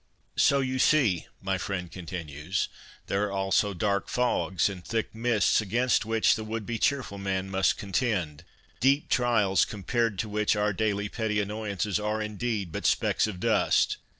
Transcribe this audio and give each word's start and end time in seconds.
'So 0.49 0.61
you 0.61 0.79
see,' 0.79 1.27
my 1.43 1.59
friend 1.59 1.91
continues,' 1.91 2.69
there 3.05 3.25
are 3.25 3.31
also 3.31 3.75
dark 3.75 4.09
fogs 4.09 4.67
and 4.67 4.83
thick 4.83 5.13
mists 5.13 5.61
against 5.61 6.05
which 6.05 6.33
the 6.33 6.43
would 6.43 6.65
be 6.65 6.79
cheerful 6.79 7.19
man 7.19 7.51
must 7.51 7.77
contend— 7.77 8.43
deep 8.79 9.09
trials 9.09 9.63
compared 9.63 10.17
to 10.17 10.27
which 10.27 10.55
our 10.55 10.73
daily 10.73 11.07
petty 11.07 11.39
annoyances 11.39 11.99
are, 11.99 12.19
indeed, 12.19 12.71
but 12.71 12.87
specks 12.87 13.27
of 13.27 13.39
dust. 13.39 13.97